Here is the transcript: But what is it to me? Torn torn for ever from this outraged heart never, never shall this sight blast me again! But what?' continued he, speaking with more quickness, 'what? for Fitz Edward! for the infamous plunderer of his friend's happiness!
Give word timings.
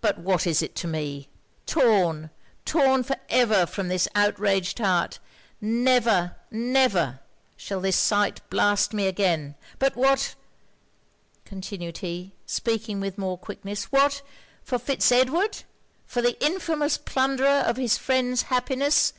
But 0.00 0.16
what 0.16 0.46
is 0.46 0.62
it 0.62 0.74
to 0.76 0.88
me? 0.88 1.28
Torn 1.66 2.30
torn 2.64 3.02
for 3.02 3.16
ever 3.28 3.66
from 3.66 3.88
this 3.88 4.08
outraged 4.14 4.78
heart 4.78 5.18
never, 5.60 6.36
never 6.50 7.20
shall 7.54 7.82
this 7.82 7.96
sight 7.98 8.40
blast 8.48 8.94
me 8.94 9.06
again! 9.06 9.54
But 9.78 9.94
what?' 9.94 10.34
continued 11.44 11.98
he, 11.98 12.32
speaking 12.46 12.98
with 12.98 13.18
more 13.18 13.36
quickness, 13.36 13.92
'what? 13.92 14.22
for 14.64 14.78
Fitz 14.78 15.12
Edward! 15.12 15.64
for 16.06 16.22
the 16.22 16.42
infamous 16.42 16.96
plunderer 16.96 17.60
of 17.66 17.76
his 17.76 17.98
friend's 17.98 18.44
happiness! 18.44 19.12